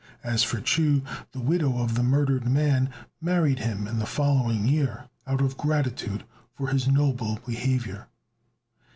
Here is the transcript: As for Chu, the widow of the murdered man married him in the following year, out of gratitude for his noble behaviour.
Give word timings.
As 0.23 0.41
for 0.43 0.59
Chu, 0.59 1.03
the 1.31 1.39
widow 1.39 1.77
of 1.79 1.93
the 1.93 2.01
murdered 2.01 2.47
man 2.47 2.89
married 3.21 3.59
him 3.59 3.85
in 3.87 3.99
the 3.99 4.07
following 4.07 4.67
year, 4.67 5.05
out 5.27 5.41
of 5.41 5.57
gratitude 5.57 6.23
for 6.55 6.69
his 6.69 6.87
noble 6.87 7.37
behaviour. 7.45 8.07